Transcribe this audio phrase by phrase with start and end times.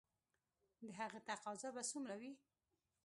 [0.81, 2.31] د هغه تقاضا به څومره وي؟